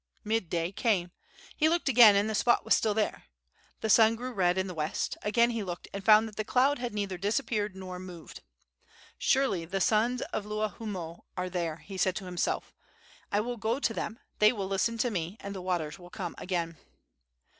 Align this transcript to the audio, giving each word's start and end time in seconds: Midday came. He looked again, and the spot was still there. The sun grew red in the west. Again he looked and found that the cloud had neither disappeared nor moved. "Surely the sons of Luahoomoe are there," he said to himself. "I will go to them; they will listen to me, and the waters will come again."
Midday 0.23 0.71
came. 0.71 1.11
He 1.55 1.69
looked 1.69 1.87
again, 1.87 2.15
and 2.15 2.27
the 2.27 2.33
spot 2.33 2.65
was 2.65 2.73
still 2.75 2.95
there. 2.95 3.25
The 3.81 3.89
sun 3.91 4.15
grew 4.15 4.31
red 4.33 4.57
in 4.57 4.65
the 4.65 4.73
west. 4.73 5.15
Again 5.21 5.51
he 5.51 5.61
looked 5.63 5.87
and 5.93 6.03
found 6.03 6.27
that 6.27 6.37
the 6.37 6.43
cloud 6.43 6.79
had 6.79 6.91
neither 6.91 7.19
disappeared 7.19 7.75
nor 7.75 7.99
moved. 7.99 8.41
"Surely 9.19 9.63
the 9.63 9.79
sons 9.79 10.23
of 10.33 10.43
Luahoomoe 10.43 11.19
are 11.37 11.51
there," 11.51 11.75
he 11.85 11.97
said 11.97 12.15
to 12.15 12.25
himself. 12.25 12.73
"I 13.31 13.41
will 13.41 13.57
go 13.57 13.79
to 13.79 13.93
them; 13.93 14.17
they 14.39 14.51
will 14.51 14.65
listen 14.67 14.97
to 14.97 15.11
me, 15.11 15.37
and 15.39 15.53
the 15.53 15.61
waters 15.61 15.99
will 15.99 16.09
come 16.09 16.33
again." 16.39 16.77